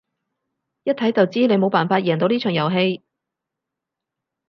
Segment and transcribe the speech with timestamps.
[0.81, 3.03] 一睇就知你冇辦法贏到呢場遊戲